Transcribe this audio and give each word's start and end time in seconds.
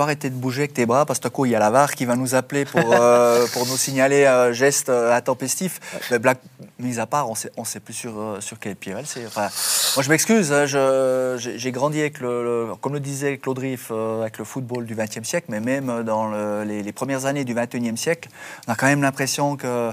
peux 0.00 0.04
arrêter 0.04 0.30
de 0.30 0.34
bouger 0.34 0.62
avec 0.62 0.72
tes 0.72 0.86
bras 0.86 1.04
parce 1.04 1.18
que 1.20 1.28
coup, 1.28 1.44
il 1.44 1.52
y 1.52 1.54
a 1.54 1.58
la 1.58 1.68
VAR 1.70 1.92
qui 1.94 2.06
va 2.06 2.16
nous 2.16 2.34
appeler 2.34 2.64
pour, 2.64 2.80
euh, 2.94 3.46
pour 3.52 3.66
nous 3.66 3.76
signaler 3.76 4.24
un 4.24 4.50
geste 4.52 4.88
euh, 4.88 5.14
intempestif. 5.14 5.78
Mais 6.10 6.18
blague 6.18 6.38
mise 6.78 6.98
à 6.98 7.06
part, 7.06 7.28
on 7.28 7.34
sait, 7.34 7.50
on 7.58 7.64
sait 7.64 7.80
plus 7.80 7.92
sur, 7.92 8.18
euh, 8.18 8.40
sur 8.40 8.58
quel 8.58 8.76
pied 8.76 8.94
elle 8.96 9.06
c'est. 9.06 9.26
Enfin, 9.26 9.48
moi, 9.96 10.02
je 10.02 10.08
m'excuse, 10.08 10.52
hein, 10.52 10.64
je- 10.64 11.36
j'ai 11.38 11.72
grandi 11.72 12.00
avec 12.00 12.20
le, 12.20 12.42
le- 12.68 12.74
comme 12.80 12.94
le 12.94 13.00
disait 13.00 13.36
Claude 13.36 13.58
Riff, 13.58 13.88
euh, 13.90 14.22
avec 14.22 14.38
le 14.38 14.44
football 14.44 14.86
du 14.86 14.94
XXe 14.94 15.22
siècle, 15.28 15.48
mais 15.50 15.60
même 15.60 16.02
dans 16.02 16.28
le- 16.30 16.64
les, 16.64 16.82
les 16.82 16.92
premières 16.92 17.26
années 17.26 17.44
du 17.44 17.54
XXIe 17.54 17.96
siècle, 17.98 18.30
on 18.66 18.72
a 18.72 18.76
quand 18.76 18.86
même 18.86 19.02
l'impression 19.02 19.56
que 19.56 19.90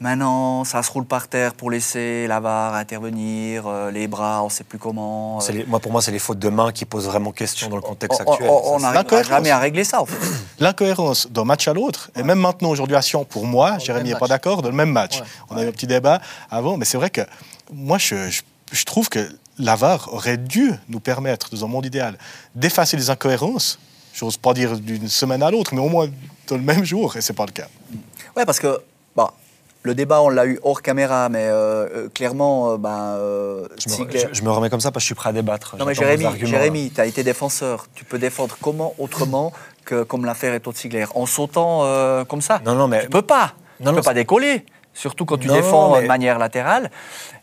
maintenant, 0.00 0.64
ça 0.64 0.82
se 0.82 0.90
roule 0.90 1.04
par 1.04 1.28
terre 1.28 1.54
pour 1.54 1.70
laisser 1.70 2.26
la 2.26 2.40
VAR 2.40 2.74
intervenir, 2.74 3.66
euh, 3.66 3.90
les 3.90 4.08
bras, 4.08 4.42
on 4.42 4.48
sait 4.48 4.64
plus 4.64 4.78
comment. 4.78 5.38
Les- 5.52 5.64
moi, 5.64 5.78
pour 5.80 5.92
moi, 5.92 6.02
c'est 6.02 6.10
les 6.10 6.18
fautes 6.18 6.38
de 6.38 6.48
main 6.48 6.72
qui 6.72 6.84
posent 6.84 7.06
vraiment 7.06 7.32
question 7.32 7.68
dans 7.68 7.76
le 7.76 7.82
contexte 7.82 8.22
on- 8.26 8.32
actuel. 8.32 8.50
on- 8.50 8.78
l'incohérence. 8.78 9.28
jamais 9.28 9.50
à 9.50 9.58
régler 9.58 9.84
ça, 9.84 10.00
en 10.00 10.06
fait. 10.06 10.16
L'incohérence 10.58 11.28
d'un 11.30 11.44
match 11.44 11.68
à 11.68 11.72
l'autre, 11.74 12.10
et 12.16 12.22
même 12.22 12.40
maintenant 12.40 12.70
aujourd'hui 12.70 12.96
à 12.96 13.02
Sion, 13.02 13.24
pour 13.24 13.46
moi, 13.46 13.78
Jérémy 13.78 14.10
n'est 14.10 14.18
pas 14.18 14.28
d'accord, 14.28 14.62
dans 14.62 14.70
le 14.70 14.74
même 14.76 14.90
match. 14.90 15.20
Ouais. 15.20 15.26
On 15.50 15.56
a 15.56 15.64
eu 15.64 15.68
un 15.68 15.72
petit 15.72 15.86
débat 15.86 16.20
avant, 16.50 16.76
mais 16.76 16.84
c'est 16.84 16.96
vrai 16.96 17.10
que 17.10 17.20
moi, 17.72 17.98
je, 17.98 18.28
je- 18.30 18.42
je 18.72 18.84
trouve 18.84 19.08
que 19.08 19.28
l'AVAR 19.58 20.08
aurait 20.12 20.36
dû 20.38 20.72
nous 20.88 21.00
permettre, 21.00 21.50
dans 21.50 21.64
un 21.64 21.68
monde 21.68 21.84
idéal, 21.86 22.16
d'effacer 22.54 22.96
les 22.96 23.10
incohérences. 23.10 23.78
J'ose 24.14 24.36
pas 24.36 24.54
dire 24.54 24.76
d'une 24.78 25.08
semaine 25.08 25.42
à 25.42 25.50
l'autre, 25.50 25.72
mais 25.74 25.80
au 25.80 25.88
moins 25.88 26.08
dans 26.48 26.56
le 26.56 26.62
même 26.62 26.84
jour, 26.84 27.16
et 27.16 27.20
c'est 27.20 27.32
pas 27.32 27.46
le 27.46 27.52
cas. 27.52 27.68
Ouais, 28.36 28.44
parce 28.44 28.58
que 28.58 28.80
le 29.82 29.94
débat, 29.94 30.20
on 30.22 30.28
l'a 30.28 30.46
eu 30.46 30.58
hors 30.62 30.82
caméra, 30.82 31.28
mais 31.30 31.44
euh, 31.46 31.86
euh, 31.88 32.08
clairement, 32.12 32.72
euh, 32.72 32.76
ben, 32.76 32.90
euh, 33.16 33.66
Je 33.78 33.90
me, 33.90 33.94
Ziegler- 33.96 34.28
je- 34.30 34.34
je 34.38 34.42
me 34.42 34.50
remets 34.50 34.68
comme 34.70 34.80
ça 34.80 34.90
parce 34.90 35.02
que 35.02 35.04
je 35.04 35.06
suis 35.06 35.14
prêt 35.14 35.30
à 35.30 35.32
débattre. 35.32 35.76
Non, 35.78 35.84
mais 35.86 35.94
Jérémy, 35.94 36.26
Jérémy 36.42 36.90
tu 36.94 37.00
as 37.00 37.06
été 37.06 37.22
défenseur. 37.22 37.86
Tu 37.94 38.04
peux 38.04 38.18
défendre 38.18 38.56
comment 38.60 38.94
autrement 38.98 39.52
que 39.86 40.02
comme 40.02 40.24
l'a 40.26 40.34
fait 40.34 40.52
Reto 40.52 40.72
Ziegler 40.72 41.06
En 41.14 41.24
sautant 41.26 41.84
comme 42.28 42.42
ça? 42.42 42.60
Non, 42.64 42.74
non, 42.74 42.88
mais 42.88 43.02
Tu 43.04 43.08
peux 43.08 43.22
pas. 43.22 43.54
Non, 43.80 43.86
tu 43.86 43.92
non, 43.92 43.94
peux 43.94 44.02
pas 44.02 44.14
décoller. 44.14 44.66
Surtout 44.92 45.24
quand 45.24 45.38
tu 45.38 45.46
Non, 45.48 45.54
défends 45.54 45.94
mais- 45.94 46.02
de 46.02 46.06
manière 46.08 46.38
latérale. 46.38 46.90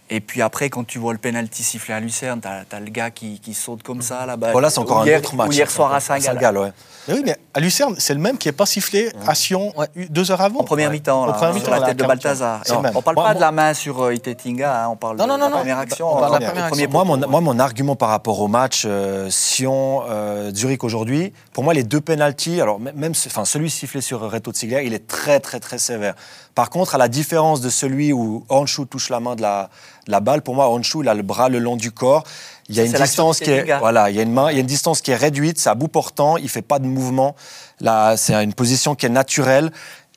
Et 0.09 0.21
puis 0.21 0.41
après, 0.41 0.69
quand 0.69 0.85
tu 0.85 0.99
vois 0.99 1.11
le 1.11 1.19
penalty 1.19 1.63
sifflé 1.63 1.93
à 1.93 1.99
Lucerne, 1.99 2.39
tu 2.41 2.47
as, 2.47 2.79
le 2.79 2.89
gars 2.89 3.11
qui, 3.11 3.39
qui 3.41 3.53
saute 3.53 3.83
comme 3.83 4.01
ça 4.01 4.25
là-bas. 4.25 4.53
voilà, 4.53 4.69
c'est 4.69 4.79
encore 4.79 4.97
Ou 4.97 5.01
un 5.01 5.05
hier- 5.05 5.19
autre 5.19 5.35
match. 5.35 5.49
Ou 5.49 5.51
hier 5.51 5.69
soir 5.69 5.93
à 5.93 5.99
Saint-Gall. 5.99 6.57
ouais. 6.57 6.71
Mais 7.09 7.13
oui, 7.15 7.21
mais 7.25 7.37
à 7.53 7.59
Lucerne, 7.59 7.95
c'est 7.97 8.13
le 8.13 8.19
même 8.19 8.37
qui 8.37 8.47
n'est 8.47 8.53
pas 8.53 8.65
sifflé 8.65 9.11
à 9.25 9.35
Sion 9.35 9.73
Ouais. 9.77 9.87
deux 10.09 10.31
heures 10.31 10.41
avant. 10.41 10.59
En 10.59 10.63
première 10.63 10.89
Ouais. 10.89 10.95
mi-temps, 10.95 11.23
En 11.23 11.25
là, 11.25 11.33
première 11.33 11.53
sur 11.53 11.61
mi-temps, 11.61 11.71
la 11.71 11.79
là, 11.79 11.85
tête 11.87 11.97
de 11.97 12.03
à 12.03 12.07
40. 12.07 12.23
Balthazar. 12.23 12.61
On 12.69 12.73
parle 12.81 12.93
Moi, 12.93 13.01
pas 13.03 13.13
moi- 13.13 13.33
de 13.33 13.39
la 13.41 13.51
main 13.51 13.73
sur 13.73 14.01
euh, 14.03 14.13
Itetinga, 14.13 14.83
hein, 14.85 14.89
on 14.91 14.95
parle 14.95 15.17
Non, 15.17 15.25
de 15.25 15.29
non, 15.31 15.37
non, 15.37 15.43
la 15.45 15.49
non. 15.51 15.57
première 15.57 15.77
action. 15.79 16.07
On 16.13 16.19
parle 16.19 16.35
de 16.37 16.39
la 16.41 16.45
euh, 16.47 16.51
première 16.51 16.65
action. 16.67 16.89
Moi, 16.89 17.03
mon, 17.03 17.17
moi, 17.27 17.41
mon 17.41 17.59
argument 17.59 17.95
par 17.95 18.09
rapport 18.09 18.39
au 18.39 18.47
match 18.47 18.83
euh, 18.85 19.29
Sion-Zurich 19.29 20.83
aujourd'hui, 20.83 21.33
pour 21.53 21.63
moi, 21.63 21.73
les 21.73 21.83
deux 21.83 22.01
pénalties, 22.01 22.61
alors 22.61 22.79
même 22.79 23.11
enfin, 23.25 23.45
celui 23.45 23.69
sifflé 23.69 24.01
sur 24.01 24.21
Reto 24.29 24.51
Ziegler, 24.53 24.83
il 24.85 24.93
est 24.93 25.07
très, 25.07 25.39
très, 25.39 25.59
très 25.59 25.77
sévère. 25.77 26.15
Par 26.55 26.69
contre, 26.69 26.95
à 26.95 26.97
la 26.97 27.07
différence 27.07 27.61
de 27.61 27.69
celui 27.69 28.13
où 28.13 28.43
Honshu 28.49 28.85
touche 28.87 29.09
la 29.09 29.19
main 29.19 29.35
de 29.35 29.41
la, 29.41 29.69
la 30.07 30.19
balle, 30.19 30.41
pour 30.41 30.55
moi, 30.55 30.69
Honshu, 30.69 30.99
il 31.01 31.09
a 31.09 31.13
le 31.13 31.23
bras 31.23 31.49
le 31.49 31.59
long 31.59 31.75
du 31.75 31.91
corps. 31.91 32.23
Il 32.69 32.75
y 32.75 32.79
a 32.79 32.83
une 32.83 32.93
distance 32.93 33.39
qui 33.39 33.51
est, 33.51 33.77
voilà, 33.79 34.09
il 34.09 34.15
y 34.15 34.19
a 34.19 34.23
une 34.23 34.33
main, 34.33 34.51
il 34.51 34.55
y 34.55 34.57
a 34.57 34.61
une 34.61 34.67
distance 34.67 35.01
qui 35.01 35.11
est 35.11 35.15
réduite, 35.15 35.59
c'est 35.59 35.69
à 35.69 35.75
bout 35.75 35.87
portant, 35.87 36.37
il 36.37 36.49
fait 36.49 36.61
pas 36.61 36.79
de 36.79 36.85
mouvement. 36.85 37.35
Là, 37.79 38.17
c'est 38.17 38.33
une 38.33 38.53
position 38.53 38.95
qui 38.95 39.05
est 39.05 39.09
naturelle. 39.09 39.71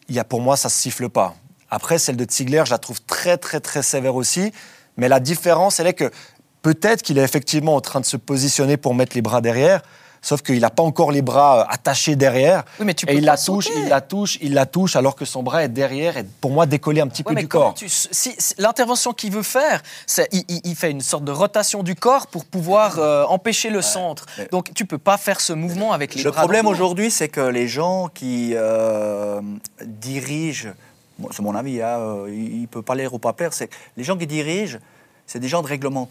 Il 0.08 0.14
y 0.14 0.18
a, 0.18 0.24
pour 0.24 0.40
moi, 0.40 0.56
ça 0.56 0.68
se 0.68 0.76
siffle 0.76 1.08
pas. 1.08 1.34
Après, 1.70 1.98
celle 1.98 2.16
de 2.16 2.26
Ziegler, 2.28 2.64
je 2.66 2.70
la 2.70 2.78
trouve 2.78 3.00
très, 3.02 3.36
très, 3.36 3.60
très 3.60 3.82
sévère 3.82 4.16
aussi. 4.16 4.52
Mais 4.96 5.08
la 5.08 5.20
différence, 5.20 5.78
elle 5.78 5.86
est 5.86 5.94
que 5.94 6.10
peut-être 6.62 7.02
qu'il 7.02 7.18
est 7.18 7.22
effectivement 7.22 7.76
en 7.76 7.80
train 7.80 8.00
de 8.00 8.06
se 8.06 8.16
positionner 8.16 8.76
pour 8.76 8.94
mettre 8.94 9.14
les 9.14 9.22
bras 9.22 9.40
derrière, 9.40 9.82
sauf 10.22 10.42
qu'il 10.42 10.60
n'a 10.60 10.70
pas 10.70 10.82
encore 10.82 11.12
les 11.12 11.22
bras 11.22 11.60
euh, 11.60 11.64
attachés 11.68 12.16
derrière. 12.16 12.64
Oui, 12.78 12.86
mais 12.86 12.94
tu 12.94 13.06
et 13.08 13.14
il 13.14 13.24
la 13.24 13.36
touche, 13.36 13.66
sauter. 13.66 13.78
il 13.80 13.88
la 13.88 14.00
touche, 14.00 14.38
il 14.42 14.54
la 14.54 14.66
touche, 14.66 14.96
alors 14.96 15.16
que 15.16 15.24
son 15.24 15.42
bras 15.42 15.64
est 15.64 15.68
derrière 15.68 16.16
et 16.16 16.24
pour 16.40 16.50
moi 16.50 16.66
décollé 16.66 17.00
un 17.00 17.08
petit 17.08 17.22
Ouais, 17.22 17.30
peu 17.30 17.34
mais 17.34 17.40
du 17.42 17.48
corps. 17.48 17.74
tu- 17.74 17.88
si, 17.88 18.08
si- 18.10 18.54
l'intervention 18.58 19.12
qu'il 19.12 19.32
veut 19.32 19.42
faire, 19.42 19.82
c'est 20.06 20.28
il, 20.32 20.44
il- 20.48 20.60
il 20.64 20.74
fait 20.76 20.90
une 20.90 21.00
sorte 21.00 21.24
de 21.24 21.32
rotation 21.32 21.82
du 21.82 21.94
corps 21.94 22.26
pour 22.26 22.44
pouvoir 22.44 22.98
euh, 22.98 23.24
empêcher 23.24 23.70
le 23.70 23.82
centre. 23.82 24.26
mais- 24.38 24.48
Donc 24.52 24.72
tu 24.74 24.84
peux 24.84 24.98
pas 24.98 25.16
faire 25.16 25.40
ce 25.40 25.52
mouvement 25.52 25.92
avec 25.92 26.14
les 26.14 26.22
Le 26.22 26.30
bras. 26.30 26.42
problème 26.42 26.64
le 26.64 26.68
dos. 26.70 26.74
aujourd'hui, 26.74 27.10
c'est 27.10 27.28
que 27.28 27.40
les 27.40 27.66
gens 27.68 28.08
qui 28.12 28.52
euh, 28.54 29.40
dirigent, 29.84 30.68
bon, 31.18 31.28
c'est 31.32 31.42
mon 31.42 31.54
avis, 31.54 31.80
hein, 31.82 31.98
il 32.28 32.68
peut 32.68 32.82
pas 32.82 32.94
l'air 32.94 33.14
ou 33.14 33.18
pas 33.18 33.32
plaire, 33.32 33.52
c'est 33.52 33.68
que 33.68 33.74
les 33.96 34.04
gens 34.04 34.16
qui 34.16 34.26
dirigent, 34.26 34.78
c'est 35.26 35.38
des 35.40 35.48
gens 35.48 35.62
de 35.62 35.66
règlement. 35.68 36.08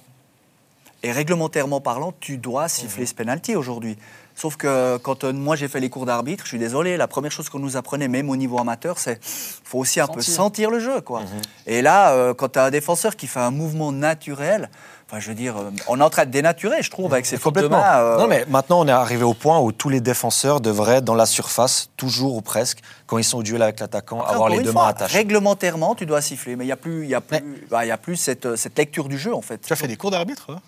Et 1.04 1.12
réglementairement 1.12 1.80
parlant, 1.80 2.14
tu 2.20 2.38
dois 2.38 2.68
siffler 2.68 3.06
ce 3.06 3.16
penalty 3.16 3.56
aujourd'hui. 3.56 3.98
Sauf 4.40 4.56
que 4.56 4.96
quand 4.98 5.26
euh, 5.26 5.34
moi 5.34 5.58
j'ai 5.58 5.68
fait 5.68 5.82
les 5.82 5.90
cours 5.90 6.06
d'arbitre, 6.06 6.46
je 6.46 6.50
suis 6.50 6.60
désolé, 6.60 6.96
la 6.96 7.08
première 7.08 7.32
chose 7.32 7.50
qu'on 7.50 7.60
nous 7.60 7.76
apprenait, 7.76 8.08
même 8.08 8.30
au 8.30 8.38
niveau 8.38 8.58
amateur, 8.58 8.98
c'est 8.98 9.20
faut 9.22 9.80
aussi 9.80 10.00
un 10.00 10.08
peu 10.08 10.22
Sentir. 10.22 10.72
le 10.72 10.80
jeu. 10.80 11.02
Quoi. 11.02 11.24
Et 11.68 11.82
là, 11.82 12.12
euh, 12.12 12.34
quand 12.34 12.54
tu 12.54 12.60
as 12.60 12.64
un 12.64 12.72
défenseur 12.72 13.18
qui 13.18 13.28
fait 13.28 13.42
un 13.42 13.52
mouvement 13.52 13.92
naturel, 13.92 14.70
enfin, 15.08 15.20
je 15.20 15.28
veux 15.28 15.36
dire, 15.36 15.58
euh, 15.58 15.72
on 15.88 16.00
est 16.00 16.04
en 16.04 16.10
train 16.10 16.26
de 16.26 16.32
dénaturer, 16.32 16.82
je 16.84 16.90
trouve, 16.90 17.14
avec 17.14 17.26
ses 17.26 17.38
fautes 17.38 17.56
de 17.56 17.62
Complètement. 17.64 17.82
main. 17.86 18.00
euh, 18.00 18.18
Non, 18.18 18.28
mais 18.28 18.46
maintenant, 18.48 18.80
on 18.80 18.88
est 18.88 18.92
arrivé 18.92 19.24
au 19.24 19.34
point 19.34 19.60
où 19.60 19.72
tous 19.74 19.90
les 19.90 20.00
défenseurs 20.02 20.62
devraient 20.62 21.02
dans 21.02 21.16
la 21.16 21.26
surface, 21.26 21.90
toujours 21.98 22.36
ou 22.36 22.42
presque, 22.42 22.80
quand 23.08 23.18
ils 23.18 23.24
sont 23.24 23.40
au 23.40 23.44
duel 23.44 23.62
avec 23.64 23.80
l'attaquant, 23.80 24.22
avoir 24.22 24.50
les 24.50 24.60
deux 24.62 24.72
fois, 24.72 24.84
mains 24.84 24.88
attachées. 24.90 25.18
Réglementairement, 25.18 25.96
tu 25.96 26.06
dois 26.06 26.22
siffler, 26.22 26.56
mais 26.56 26.64
il 26.64 26.68
n'y 26.68 26.72
a 26.74 26.78
plus, 26.78 27.04
il 27.06 27.10
y 27.10 27.16
a 27.16 27.22
plus, 27.22 27.42
bah, 27.70 27.84
il 27.84 27.88
y 27.88 27.92
a 27.92 27.98
plus 27.98 28.16
cette, 28.18 28.46
euh, 28.46 28.56
cette 28.56 28.78
lecture 28.78 29.10
du 29.10 29.18
jeu, 29.18 29.34
en 29.34 29.42
fait. 29.42 29.60
Tu 29.66 29.74
as 29.74 29.76
fait 29.76 29.88
des 29.88 29.98
cours 29.98 30.12
d'arbitre 30.12 30.48
hein 30.52 30.60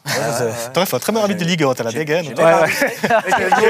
T'aurais 0.73 0.87
fait 0.87 0.95
un 0.95 0.99
très 0.99 1.11
bon 1.13 1.21
arbitre 1.21 1.39
de 1.41 1.45
Ligue 1.45 1.63
1, 1.63 1.73
t'as 1.75 1.83
la 1.83 1.91
dégaine. 1.91 2.25
j'ai. 2.25 2.33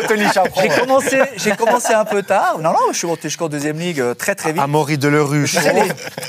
J'ai 0.62 0.70
commencé, 0.70 1.22
j'ai 1.36 1.52
commencé 1.56 1.94
un 1.94 2.06
peu 2.06 2.24
tard. 2.24 2.58
Non, 2.60 2.72
non, 2.72 2.78
je 2.92 2.98
suis 2.98 3.08
monté 3.08 3.24
jusqu'en 3.30 3.48
deuxième 3.50 3.78
ligue 3.80 4.00
euh, 4.00 4.14
très 4.14 4.36
très 4.36 4.52
vite. 4.52 4.62
Amaury 4.62 4.98
Delerue, 4.98 5.48
chauve. 5.48 5.64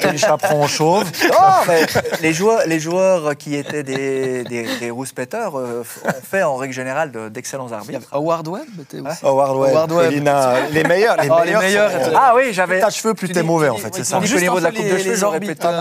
Tony 0.00 0.18
Chaperon, 0.18 0.66
chauve. 0.66 1.04
Non, 1.30 1.38
mais 1.68 1.86
les 2.20 2.32
joueurs, 2.32 2.62
les 2.66 2.80
joueurs 2.80 3.36
qui 3.36 3.54
étaient 3.56 3.82
des, 3.82 4.44
des, 4.44 4.66
des 4.78 4.90
rouspéteurs 4.90 5.58
euh, 5.58 5.82
ont 6.04 6.12
fait 6.22 6.42
en 6.42 6.56
règle 6.56 6.74
générale 6.74 7.10
de- 7.12 7.28
d'excellents 7.28 7.72
arbitres. 7.72 8.00
a 8.12 8.16
Howard 8.16 8.46
Webb 8.48 8.64
était 8.80 9.00
aussi. 9.00 9.24
Howard 9.24 9.56
Webb, 9.56 9.70
Howard 9.74 9.92
Webb. 9.92 10.04
Colina, 10.10 10.54
les 10.70 10.84
meilleurs. 10.84 11.16
Les 11.16 11.28
Oh, 11.30 11.36
les 11.44 11.54
meilleurs, 11.54 11.90
sont- 11.90 12.12
Ah 12.16 12.32
oui, 12.36 12.52
j'avais. 12.52 12.74
Plus 12.76 12.80
t'as 12.84 12.90
cheveux, 12.90 13.14
plus 13.14 13.28
t'es 13.28 13.42
mauvais, 13.42 13.68
en 13.68 13.76
fait, 13.76 13.86
oui, 13.86 13.90
c'est 13.94 14.04
ça. 14.04 14.20
Juste 14.20 14.36
au 14.36 14.40
niveau 14.40 14.58
de 14.58 14.64
la 14.64 14.70
coupe 14.70 14.84
de 14.84 14.98
cheveux, 14.98 15.16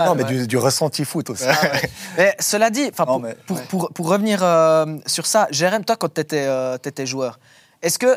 Non, 0.06 0.14
mais 0.14 0.24
du, 0.24 0.46
du 0.46 0.56
ressenti 0.58 1.04
foot 1.04 1.30
aussi. 1.30 1.44
Mais 2.16 2.34
cela 2.38 2.70
dit, 2.70 2.90
pour, 2.92 3.20
mais- 3.20 3.34
pour, 3.46 3.56
ouais. 3.56 3.62
pour- 3.68 3.90
pour 3.92 4.08
revenir 4.08 4.40
euh, 4.42 4.86
sur 5.06 5.26
ça, 5.26 5.46
Jérém, 5.50 5.84
toi, 5.84 5.96
quand 5.96 6.12
tu 6.14 6.20
étais, 6.20 6.46
joueur, 7.06 7.38
est-ce 7.82 7.98
que 7.98 8.16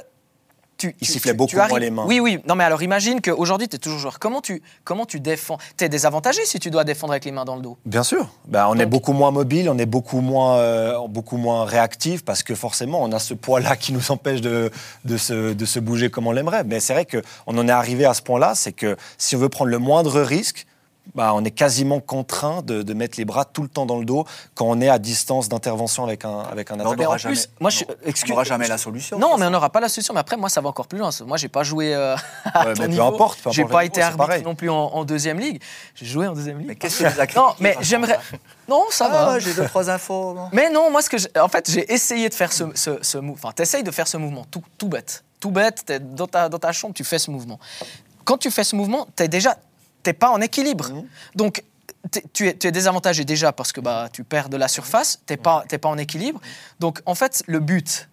tu, 0.78 0.94
Il 1.00 1.08
tu- 1.08 1.14
sifflait 1.14 1.32
tu- 1.32 1.38
beaucoup 1.38 1.56
moins 1.56 1.80
les 1.80 1.90
mains. 1.90 2.04
Oui, 2.06 2.20
oui. 2.20 2.40
Non, 2.50 2.56
mais 2.56 2.66
alors 2.66 2.84
imagine 2.84 3.22
qu'aujourd'hui, 3.22 3.70
tu 3.70 3.78
es 3.78 3.80
toujours 3.80 3.98
joueur. 4.00 4.20
Comment 4.20 4.42
tu, 4.42 4.62
comment 4.84 5.06
tu 5.06 5.22
défends? 5.22 5.58
Tu 5.78 5.86
es 5.86 5.90
désavantagé 5.90 6.44
si 6.46 6.60
tu 6.60 6.70
dois 6.70 6.84
défendre 6.84 7.14
avec 7.14 7.24
les 7.24 7.32
mains 7.32 7.46
dans 7.46 7.56
le 7.56 7.62
dos. 7.62 7.78
Bien 7.86 8.04
sûr. 8.04 8.28
Ben, 8.50 8.68
on 8.70 8.78
est 8.78 8.86
beaucoup 8.86 9.14
moins 9.14 9.32
mobile, 9.32 9.70
on 9.70 9.78
est 9.78 9.86
beaucoup 9.86 10.20
moins, 10.20 10.58
euh, 10.58 10.98
beaucoup 11.08 11.38
moins 11.38 11.64
réactif 11.64 12.26
parce 12.26 12.44
que 12.44 12.56
forcément, 12.56 13.02
on 13.02 13.14
a 13.14 13.20
ce 13.20 13.34
poids-là 13.34 13.78
qui 13.78 13.94
nous 13.94 14.12
empêche 14.12 14.42
de, 14.42 14.70
de, 15.06 15.16
se, 15.16 15.54
de 15.54 15.66
se 15.66 15.80
bouger 15.80 16.10
comme 16.10 16.28
on 16.28 16.34
l'aimerait. 16.34 16.66
Mais 16.66 16.82
c'est 16.82 16.92
vrai 16.94 17.06
qu'on 17.06 17.58
en 17.58 17.68
est 17.70 17.72
arrivé 17.72 18.04
à 18.04 18.14
ce 18.14 18.22
point-là, 18.22 18.52
c'est 18.54 18.74
que 18.74 18.98
si 19.18 19.38
on 19.38 19.40
veut 19.40 19.48
prendre 19.50 19.72
le 19.72 19.80
moindre 19.80 20.20
risque, 20.20 20.68
bah, 21.14 21.32
on 21.36 21.44
est 21.46 21.52
quasiment 21.52 22.00
contraint 22.00 22.62
de, 22.62 22.82
de 22.84 22.94
mettre 22.94 23.18
les 23.18 23.26
bras 23.26 23.46
tout 23.46 23.62
le 23.62 23.70
temps 23.70 23.86
dans 23.86 24.00
le 24.00 24.06
dos 24.06 24.26
quand 24.56 24.66
on 24.66 24.82
est 24.82 24.90
à 24.90 25.00
distance 25.00 25.48
d'intervention 25.50 26.04
avec 26.04 26.26
un, 26.26 26.40
avec 26.40 26.72
un 26.72 26.76
Mais 26.78 26.82
on 26.84 26.88
attaquant. 26.88 27.04
n'aura 27.04 27.16
en 27.16 27.18
jamais, 27.18 27.36
plus, 27.36 27.50
moi, 27.60 27.70
je- 27.70 27.84
on 27.86 28.28
n'aura 28.30 28.44
jamais 28.44 28.68
la 28.68 28.78
solution. 28.78 29.20
Non, 29.20 29.38
mais 29.38 29.46
on 29.46 29.50
n'aura 29.52 29.70
pas 29.70 29.80
la 29.80 29.88
solution. 29.90 30.14
Mais 30.14 30.20
après, 30.20 30.36
moi, 30.38 30.50
ça 30.50 30.62
va 30.62 30.70
encore 30.70 30.88
plus 30.88 30.98
loin. 31.00 31.10
Moi, 31.26 31.38
j'ai 31.38 31.48
pas 31.48 31.64
joué 31.64 31.94
euh, 31.94 32.16
à 32.54 32.66
Ouais, 32.68 32.74
ton 32.74 32.82
mais 32.82 32.88
peu 32.88 32.92
niveau. 32.94 33.04
importe, 33.04 33.40
peu 33.42 33.52
J'ai 33.52 33.62
importe 33.62 33.74
pas 33.74 33.82
le 33.82 33.88
été 33.88 34.02
arbitre 34.02 34.18
pareil. 34.26 34.44
non 34.44 34.56
plus 34.56 34.70
en, 34.70 34.76
en 34.76 35.06
deuxième 35.06 35.40
ligue. 35.40 35.62
J'ai 35.94 36.06
joué 36.06 36.28
en 36.28 36.34
deuxième 36.34 36.58
ligue. 36.58 36.68
Mais 36.70 36.76
qu'est-ce 36.76 37.04
que 37.04 37.14
tu 37.14 37.20
as 37.20 37.36
non, 37.36 37.54
mais 37.60 37.78
j'aimerais. 37.82 38.20
Non, 38.68 38.84
ça 38.90 39.08
Ah, 39.10 39.14
va. 39.26 39.34
ouais, 39.34 39.40
j'ai 39.40 39.54
deux, 39.54 39.66
trois 39.68 39.90
infos. 39.90 40.34
non 40.34 40.50
Mais 40.52 40.70
non, 40.70 40.90
moi, 40.92 41.02
ce 41.02 41.10
que 41.10 41.18
j'ai- 41.18 41.30
en 41.40 41.48
fait, 41.48 41.70
j'ai 41.70 41.92
essayé 41.94 42.30
de 42.30 42.34
faire 42.34 42.52
ce, 42.52 42.64
ce, 42.74 42.98
ce 43.02 43.18
mouvement. 43.20 43.34
Enfin, 43.44 43.52
t'essayes 43.54 43.84
de 43.84 43.92
faire 43.92 44.08
ce 44.08 44.18
mouvement, 44.18 44.46
tout, 44.50 44.64
tout 44.78 44.88
bête. 44.90 45.24
Tout 45.40 45.52
bête, 45.52 45.84
t'es 45.86 46.00
dans 46.00 46.28
ta, 46.28 46.50
dans 46.50 46.58
ta 46.58 46.72
chambre, 46.72 46.94
tu 46.96 47.04
fais 47.04 47.20
ce 47.20 47.30
mouvement. 47.30 47.60
Quand 48.24 48.38
tu 48.38 48.50
fais 48.50 48.64
ce 48.64 48.76
mouvement, 48.76 49.06
t'es 49.16 49.28
déjà, 49.28 49.56
t'es 50.06 50.14
pas 50.14 50.30
en 50.30 50.40
équilibre. 50.40 50.92
Donc, 51.36 51.64
t'es- 52.12 52.24
tu 52.32 52.48
es, 52.48 52.54
tu 52.56 52.68
es 52.68 52.72
désavantagé 52.72 53.26
déjà 53.26 53.52
parce 53.52 53.72
que 53.74 53.82
bah, 53.82 54.08
tu 54.14 54.24
perds 54.24 54.50
de 54.50 54.58
la 54.58 54.68
surface, 54.68 55.20
t'es 55.26 55.36
pas, 55.36 55.66
t'es 55.68 55.80
pas 55.80 55.90
en 55.90 55.98
équilibre. 55.98 56.40
Donc, 56.80 57.02
en 57.08 57.16
fait, 57.16 57.44
le 57.48 57.60
but, 57.60 58.08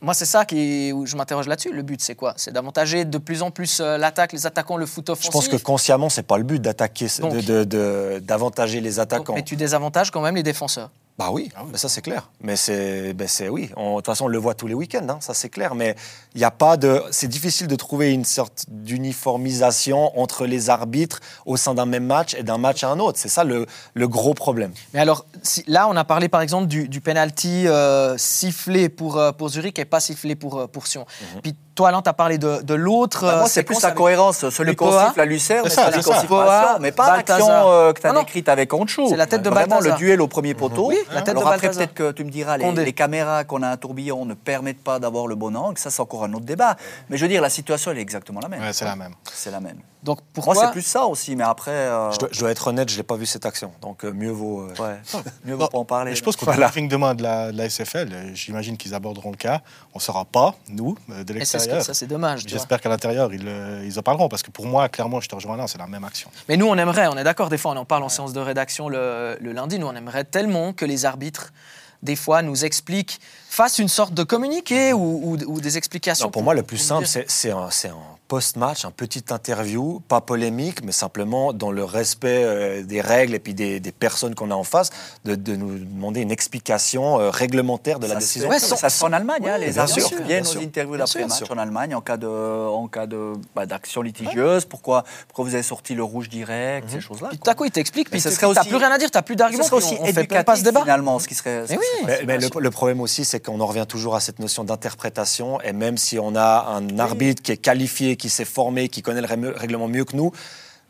moi, 0.00 0.14
c'est 0.14 0.24
ça 0.24 0.44
qui, 0.46 0.90
où 0.92 1.04
je 1.06 1.16
m'interroge 1.16 1.46
là-dessus. 1.46 1.72
Le 1.72 1.82
but, 1.82 2.00
c'est 2.00 2.14
quoi? 2.14 2.32
C'est 2.36 2.50
d'avantager 2.52 3.04
de 3.04 3.18
plus 3.18 3.42
en 3.42 3.50
plus 3.50 3.80
euh, 3.80 3.96
l'attaque, 3.98 4.32
les 4.32 4.46
attaquants, 4.46 4.76
le 4.78 4.86
foot 4.86 5.06
Je 5.08 5.12
offensif. 5.12 5.30
pense 5.32 5.48
que 5.48 5.56
consciemment, 5.56 6.08
c'est 6.08 6.22
pas 6.22 6.38
le 6.38 6.44
but 6.44 6.60
d'attaquer, 6.60 7.06
Donc- 7.20 7.34
de- 7.36 7.40
de- 7.40 7.64
de- 7.64 8.18
d'avantager 8.20 8.80
les 8.80 8.92
Donc, 8.94 8.98
attaquants. 9.00 9.34
mais 9.34 9.42
tu 9.44 9.56
désavantages 9.56 10.10
quand 10.10 10.20
même 10.22 10.36
les 10.36 10.42
défenseurs. 10.42 10.90
Bah 11.16 11.28
oui, 11.30 11.48
mais 11.70 11.78
ça 11.78 11.88
c'est 11.88 12.02
clair. 12.02 12.28
Mais 12.40 12.56
c'est, 12.56 13.12
ben 13.14 13.28
c'est 13.28 13.48
oui. 13.48 13.68
De 13.68 13.94
toute 13.96 14.06
façon, 14.06 14.24
on 14.24 14.28
le 14.28 14.36
voit 14.38 14.54
tous 14.54 14.66
les 14.66 14.74
week-ends, 14.74 15.06
hein, 15.08 15.18
ça 15.20 15.32
c'est 15.32 15.48
clair. 15.48 15.76
Mais 15.76 15.94
il 16.34 16.38
n'y 16.38 16.44
a 16.44 16.50
pas 16.50 16.76
de. 16.76 17.00
C'est 17.12 17.28
difficile 17.28 17.68
de 17.68 17.76
trouver 17.76 18.12
une 18.12 18.24
sorte 18.24 18.64
d'uniformisation 18.68 20.18
entre 20.18 20.46
les 20.46 20.70
arbitres 20.70 21.20
au 21.46 21.56
sein 21.56 21.74
d'un 21.74 21.86
même 21.86 22.04
match 22.06 22.34
et 22.34 22.42
d'un 22.42 22.58
match 22.58 22.82
à 22.84 22.88
un 22.90 22.98
autre. 22.98 23.18
C'est 23.18 23.28
ça 23.28 23.44
le, 23.44 23.66
le 23.94 24.08
gros 24.08 24.34
problème. 24.34 24.72
Mais 24.92 25.00
alors, 25.00 25.24
si- 25.42 25.64
là, 25.68 25.88
on 25.88 25.96
a 25.96 26.04
parlé 26.04 26.28
par 26.28 26.40
exemple 26.40 26.66
du, 26.66 26.88
du 26.88 27.00
penalty 27.00 27.66
euh, 27.68 28.16
sifflé 28.18 28.88
pour, 28.88 29.16
euh, 29.16 29.30
pour 29.32 29.48
Zurich 29.50 29.78
et 29.78 29.84
pas 29.84 30.00
sifflé 30.00 30.34
pour, 30.34 30.58
euh, 30.58 30.66
pour 30.66 30.86
Sion. 30.88 31.06
Puis 31.42 31.54
toi, 31.74 31.88
Alain, 31.88 32.02
tu 32.02 32.08
as 32.08 32.12
parlé 32.12 32.38
de, 32.38 32.62
de 32.62 32.74
l'autre. 32.74 33.22
Bah, 33.22 33.34
euh, 33.34 33.38
moi, 33.40 33.48
c'est 33.48 33.62
plus 33.62 33.80
la 33.82 33.88
avec- 33.88 33.96
cohérence. 33.98 34.48
Celui 34.50 34.70
le 34.70 34.76
qu'on 34.76 34.90
siffle 35.06 35.20
à 35.20 35.24
Lucerne, 35.24 35.68
C'est 35.68 35.70
celui 35.90 36.02
qu'on 36.02 36.14
siffle 36.20 36.34
à 36.34 36.78
mais 36.80 36.92
pas 36.92 37.16
l'action 37.16 37.48
euh, 37.70 37.92
que 37.92 38.00
tu 38.00 38.06
as 38.06 38.12
Non, 38.12 38.20
décrite 38.20 38.48
avec 38.48 38.72
Onchou. 38.72 39.08
C'est 39.08 39.16
la 39.16 39.26
tête 39.26 39.42
de 39.42 39.50
Vraiment 39.50 39.80
le 39.80 39.92
duel 39.92 40.20
au 40.20 40.28
premier 40.28 40.54
poteau. 40.54 40.88
Oui, 40.88 40.98
la 41.12 41.22
tête 41.22 41.34
de 41.34 41.38
Alors 41.40 41.48
après, 41.52 41.68
Balthazar. 41.68 41.86
peut-être 41.88 41.94
que 41.94 42.12
tu 42.12 42.24
me 42.24 42.30
diras, 42.30 42.56
les, 42.56 42.92
caméras 42.92 43.44
qu'on 43.44 43.62
a 43.62 43.68
à 43.70 43.76
tourbillon 43.76 44.24
ne 44.24 44.34
permettent 44.34 44.82
pas 44.82 44.98
d'avoir 44.98 45.26
le 45.26 45.34
bon 45.34 45.54
angle. 45.56 45.78
Ça, 45.78 45.90
c'est 45.90 46.00
encore 46.00 46.24
un 46.24 46.32
autre 46.32 46.44
débat. 46.44 46.76
Mais 47.10 47.16
je 47.16 47.22
veux 47.22 47.28
dire, 47.28 47.42
la 47.42 47.50
situation, 47.50 47.90
elle 47.90 47.98
est 47.98 48.02
exactement 48.02 48.40
la 48.40 48.48
même. 48.48 48.60
Ouais, 48.60 48.72
c'est 48.72 48.84
la 48.84 48.96
même. 48.96 49.14
C'est 49.32 49.50
la 49.50 49.60
même. 49.60 49.78
Donc 50.02 50.18
Moi, 50.18 50.24
pourquoi 50.34 50.54
c'est 50.66 50.70
plus 50.72 50.82
ça 50.82 51.06
aussi, 51.06 51.34
mais 51.34 51.44
après. 51.44 51.70
euh, 51.70 52.10
Je 52.12 52.18
dois, 52.18 52.28
je 52.30 52.38
dois 52.40 52.50
être 52.50 52.66
honnête, 52.66 52.90
je 52.90 52.96
n'ai 52.98 53.02
pas 53.02 53.16
vu 53.16 53.24
cette 53.24 53.46
action. 53.46 53.72
Donc 53.80 54.04
euh, 54.04 54.12
mieux 54.12 54.30
vaut. 54.30 54.60
euh, 54.60 54.82
Ouais, 54.82 54.98
mieux 55.46 55.54
vaut 55.54 55.66
pas 55.66 55.78
en 55.78 55.86
parler. 55.86 56.10
Mais 56.10 56.16
je 56.16 56.22
pense 56.22 56.36
qu'au 56.36 56.44
Voilà. 56.44 56.66
briefing 56.66 56.88
demain 56.88 57.14
de 57.14 57.22
la, 57.22 57.52
de 57.52 57.56
la 57.56 57.70
SFL, 57.70 58.10
euh, 58.12 58.30
j'imagine 58.34 58.76
qu'ils 58.76 58.92
aborderont 58.94 59.30
le 59.30 59.38
cas. 59.38 59.62
On 59.94 59.98
ne 59.98 60.02
saura 60.02 60.26
pas, 60.26 60.56
nous, 60.68 60.94
euh, 61.10 61.24
de 61.24 61.34
Et 61.36 61.44
ça, 61.80 61.94
c'est 61.94 62.06
dommage. 62.06 62.44
J'espère 62.46 62.80
qu'à 62.80 62.88
l'intérieur, 62.88 63.32
ils, 63.32 63.46
euh, 63.46 63.84
ils 63.84 63.98
en 63.98 64.02
parleront. 64.02 64.28
Parce 64.28 64.42
que 64.42 64.50
pour 64.50 64.66
moi, 64.66 64.88
clairement, 64.88 65.20
je 65.20 65.28
te 65.28 65.34
rejoins 65.34 65.56
là, 65.56 65.66
c'est 65.66 65.78
la 65.78 65.86
même 65.86 66.04
action. 66.04 66.30
Mais 66.48 66.56
nous, 66.56 66.66
on 66.66 66.76
aimerait, 66.76 67.06
on 67.08 67.16
est 67.16 67.24
d'accord, 67.24 67.48
des 67.48 67.58
fois, 67.58 67.72
on 67.72 67.76
en 67.76 67.84
parle 67.84 68.02
en 68.02 68.08
séance 68.08 68.32
de 68.32 68.40
rédaction 68.40 68.88
le, 68.88 69.36
le 69.40 69.52
lundi, 69.52 69.78
nous, 69.78 69.86
on 69.86 69.94
aimerait 69.96 70.24
tellement 70.24 70.72
que 70.72 70.84
les 70.84 71.04
arbitres, 71.04 71.52
des 72.02 72.16
fois, 72.16 72.42
nous 72.42 72.64
expliquent, 72.64 73.20
fassent 73.54 73.78
une 73.78 73.88
sorte 73.88 74.14
de 74.14 74.22
communiqué 74.24 74.92
ou, 74.92 75.20
ou- 75.32 75.38
ou 75.46 75.60
des 75.60 75.76
explications. 75.78 76.26
Non, 76.26 76.30
pour 76.30 76.42
moi, 76.42 76.54
le 76.54 76.62
plus 76.62 76.78
simple, 76.78 77.06
c'est 77.06 77.50
un, 77.50 77.68
post-match, 78.26 78.86
un 78.86 78.90
petit 78.90 79.22
interview, 79.30 80.00
pas 80.08 80.22
polémique, 80.22 80.82
mais 80.82 80.92
simplement 80.92 81.52
dans 81.52 81.70
le 81.70 81.84
respect 81.84 82.42
euh, 82.42 82.82
des 82.82 83.02
règles 83.02 83.34
et 83.34 83.38
puis 83.38 83.52
des, 83.52 83.80
des 83.80 83.92
personnes 83.92 84.34
qu'on 84.34 84.50
a 84.50 84.54
en 84.54 84.64
face, 84.64 84.88
de, 85.26 85.34
de 85.34 85.54
nous 85.56 85.78
demander 85.78 86.22
une 86.22 86.30
explication 86.30 87.20
euh, 87.20 87.28
réglementaire 87.30 87.98
de 87.98 88.06
la 88.06 88.14
Ça 88.14 88.20
se 88.20 88.24
décision. 88.24 88.48
Ouais, 88.48 88.58
ça 88.58 88.76
sans- 88.76 88.88
se 88.88 88.96
fait 88.98 89.04
en 89.04 89.12
Allemagne. 89.12 89.46
hein, 89.46 89.58
les 89.58 89.70
bien 89.72 89.86
sûr, 89.86 90.08
viennent 90.26 90.46
aux 90.46 90.56
interviews 90.58 90.96
d'après-match 90.96 91.42
en 91.50 91.58
Allemagne 91.58 91.94
en 91.94 92.00
cas 92.00 92.16
de, 92.16 92.26
en 92.26 92.88
cas 92.88 93.06
de 93.06 93.34
bah, 93.54 93.66
d'action 93.66 94.00
litigieuse. 94.00 94.64
Pourquoi, 94.64 95.04
pourquoi 95.28 95.44
vous 95.44 95.54
avez 95.54 95.62
sorti 95.62 95.94
le 95.94 96.02
rouge 96.02 96.30
direct, 96.30 96.88
ces 96.90 97.00
choses-là. 97.02 97.28
Puis 97.28 97.38
quoi. 97.38 97.44
tout 97.44 97.50
à 97.50 97.54
coup, 97.54 97.64
ils 97.66 97.70
t'expliquent, 97.70 98.08
Mais 98.08 98.12
puis 98.18 98.20
ce 98.22 98.30
tu 98.30 98.34
serait 98.36 98.46
n'as 98.46 98.60
aussi- 98.60 98.68
plus 98.70 98.78
rien 98.78 98.90
à 98.90 98.96
dire, 98.98 99.10
tu 99.10 99.18
n'as 99.18 99.22
plus 99.22 99.34
Ce 99.34 99.38
d'arguments. 99.38 99.64
serait 99.64 99.76
puis 99.76 99.86
aussi 99.86 99.96
on, 100.00 100.04
on 100.04 100.12
fait 100.12 100.42
pas 100.44 100.56
ce 100.56 100.62
débat. 100.62 100.80
finalement, 100.80 101.18
ce 101.18 101.28
qui 101.28 101.34
serait. 101.34 101.64
Mais 101.68 101.76
oui. 101.76 101.84
Mais, 102.06 102.20
mais 102.26 102.38
le, 102.38 102.48
le 102.58 102.70
problème 102.70 103.02
aussi, 103.02 103.24
c'est 103.26 103.40
qu'on 103.44 103.60
en 103.60 103.66
revient 103.66 103.86
toujours 103.88 104.16
à 104.16 104.20
cette 104.20 104.38
notion 104.38 104.64
d'interprétation. 104.64 105.60
Et 105.60 105.72
même 105.72 105.98
si 105.98 106.18
on 106.18 106.34
a 106.34 106.66
un 106.68 106.98
arbitre 106.98 107.42
qui 107.42 107.52
est 107.52 107.56
qualifié, 107.56 108.16
qui 108.16 108.30
s'est 108.30 108.44
formé, 108.44 108.88
qui 108.88 109.02
connaît 109.02 109.20
le 109.20 109.52
règlement 109.56 109.86
mieux 109.88 110.04
que 110.04 110.16
nous, 110.16 110.32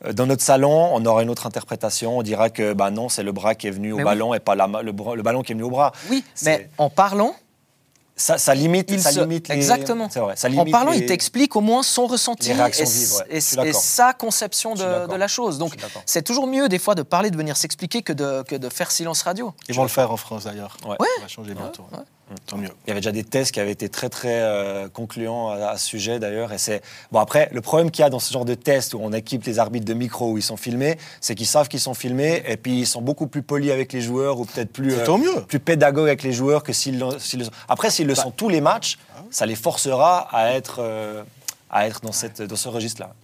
euh, 0.04 0.12
dans 0.12 0.26
notre 0.26 0.42
salon, 0.42 0.90
on 0.94 1.04
aura 1.06 1.22
une 1.22 1.30
autre 1.30 1.46
interprétation. 1.46 2.18
On 2.18 2.22
dira 2.22 2.50
que 2.50 2.72
bah 2.72 2.90
non, 2.90 3.08
c'est 3.08 3.22
le 3.22 3.32
bras 3.32 3.54
qui 3.54 3.66
est 3.66 3.70
venu 3.72 3.92
au 3.92 3.96
Mais 3.96 4.02
oui. 4.02 4.08
ballon 4.10 4.34
et 4.34 4.40
pas 4.40 4.54
la, 4.54 4.66
le, 4.82 4.92
bras- 4.92 5.14
le 5.16 5.22
ballon 5.22 5.42
qui 5.42 5.52
est 5.52 5.54
venu 5.54 5.64
au 5.64 5.70
bras. 5.70 5.92
Oui, 6.10 6.24
mais 6.44 6.68
en 6.78 6.90
parlant, 6.90 7.34
ça, 8.16 8.38
ça 8.38 8.54
limite, 8.54 8.90
il 8.92 9.00
ça 9.02 9.10
se- 9.10 9.18
limite 9.20 9.48
les- 9.48 9.56
exactement. 9.56 10.08
C'est 10.08 10.20
vrai. 10.20 10.34
Ça 10.36 10.48
En 10.56 10.64
parlant, 10.66 10.92
les- 10.92 10.98
il 10.98 11.06
t'explique 11.06 11.56
au 11.56 11.60
moins 11.60 11.82
son 11.82 12.06
ressenti 12.06 12.50
et, 12.50 12.54
vives, 12.54 12.62
ouais. 12.62 13.68
et- 13.68 13.72
sa 13.72 14.12
conception 14.12 14.74
de, 14.76 15.14
la 15.16 15.26
chose. 15.28 15.58
Donc, 15.58 15.74
c'est 16.06 16.22
toujours 16.22 16.46
mieux 16.46 16.68
des 16.68 16.78
fois 16.78 16.94
de 16.94 17.02
parler, 17.02 17.30
de 17.32 17.36
venir 17.36 17.56
s'expliquer 17.56 18.02
que 18.02 18.12
de, 18.12 18.42
que 18.44 18.54
de 18.54 18.68
faire 18.68 18.92
silence 18.92 19.22
radio. 19.22 19.52
Ils 19.68 19.74
vont 19.74 19.82
le 19.82 19.88
faire 19.88 20.12
en 20.12 20.16
France 20.16 20.44
d'ailleurs. 20.44 20.76
Ouais. 20.86 20.96
Ça 21.16 21.22
va 21.22 21.28
changer 21.28 21.54
bientôt. 21.54 21.84
Ouais. 22.30 22.36
Tant 22.46 22.56
mieux. 22.58 22.68
Il 22.86 22.88
y 22.88 22.90
avait 22.90 23.00
déjà 23.00 23.12
des 23.12 23.24
tests 23.24 23.52
qui 23.52 23.60
avaient 23.60 23.72
été 23.72 23.88
très 23.88 24.08
très 24.08 24.40
euh, 24.40 24.88
concluants 24.88 25.50
à, 25.50 25.68
à 25.68 25.76
ce 25.78 25.86
sujet 25.86 26.18
d'ailleurs. 26.18 26.52
Et 26.52 26.58
c'est 26.58 26.82
bon 27.12 27.18
après 27.20 27.48
le 27.52 27.60
problème 27.60 27.90
qu'il 27.90 28.02
y 28.02 28.06
a 28.06 28.10
dans 28.10 28.18
ce 28.18 28.32
genre 28.32 28.44
de 28.44 28.54
test 28.54 28.94
où 28.94 28.98
on 29.02 29.12
équipe 29.12 29.44
les 29.44 29.58
arbitres 29.58 29.86
de 29.86 29.94
micro 29.94 30.30
où 30.32 30.38
ils 30.38 30.42
sont 30.42 30.56
filmés, 30.56 30.96
c'est 31.20 31.34
qu'ils 31.34 31.46
savent 31.46 31.68
qu'ils 31.68 31.80
sont 31.80 31.94
filmés 31.94 32.42
et 32.46 32.56
puis 32.56 32.80
ils 32.80 32.86
sont 32.86 33.02
beaucoup 33.02 33.26
plus 33.26 33.42
polis 33.42 33.70
avec 33.70 33.92
les 33.92 34.00
joueurs 34.00 34.38
ou 34.40 34.44
peut-être 34.44 34.72
plus 34.72 34.94
tant 35.04 35.18
mieux. 35.18 35.42
plus 35.48 35.60
pédagogues 35.60 36.08
avec 36.08 36.22
les 36.22 36.32
joueurs 36.32 36.62
que 36.62 36.72
s'ils 36.72 36.98
le- 36.98 37.18
sont. 37.18 37.50
Après 37.68 37.90
s'ils 37.90 38.06
le 38.06 38.14
sont 38.14 38.30
tous 38.30 38.48
les 38.48 38.60
matchs, 38.60 38.98
ça 39.30 39.46
les 39.46 39.56
forcera 39.56 40.28
à 40.32 40.52
être 40.52 40.76
euh, 40.80 41.22
à 41.70 41.86
être 41.88 42.00
dans 42.02 42.12
cette 42.12 42.40
dans 42.40 42.56
ce 42.56 42.68
registre 42.68 43.00
là. 43.02 43.12